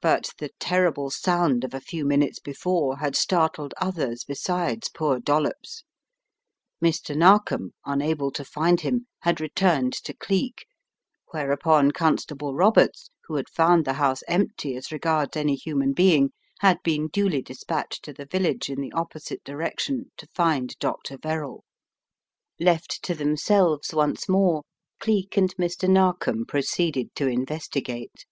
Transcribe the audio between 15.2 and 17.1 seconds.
any human being, had been